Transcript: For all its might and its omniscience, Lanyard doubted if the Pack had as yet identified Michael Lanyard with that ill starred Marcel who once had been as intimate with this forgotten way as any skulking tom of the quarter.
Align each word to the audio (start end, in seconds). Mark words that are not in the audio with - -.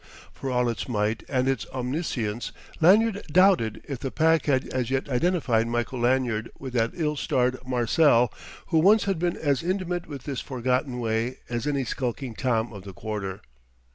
For 0.33 0.49
all 0.49 0.67
its 0.67 0.87
might 0.87 1.21
and 1.29 1.47
its 1.47 1.67
omniscience, 1.67 2.51
Lanyard 2.79 3.21
doubted 3.31 3.83
if 3.87 3.99
the 3.99 4.09
Pack 4.09 4.47
had 4.47 4.67
as 4.69 4.89
yet 4.89 5.07
identified 5.07 5.67
Michael 5.67 5.99
Lanyard 5.99 6.49
with 6.57 6.73
that 6.73 6.93
ill 6.95 7.15
starred 7.15 7.59
Marcel 7.67 8.33
who 8.69 8.79
once 8.79 9.03
had 9.03 9.19
been 9.19 9.37
as 9.37 9.61
intimate 9.61 10.07
with 10.07 10.23
this 10.23 10.41
forgotten 10.41 10.99
way 10.99 11.37
as 11.51 11.67
any 11.67 11.83
skulking 11.83 12.33
tom 12.33 12.73
of 12.73 12.81
the 12.83 12.93
quarter. 12.93 13.41